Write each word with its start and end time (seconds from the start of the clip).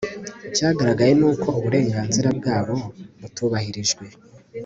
icyagaragaye 0.47 1.13
ni 1.19 1.25
uko 1.31 1.47
uburenganzira 1.59 2.29
bwabo 2.39 2.75
butubahirijwe 3.19 4.05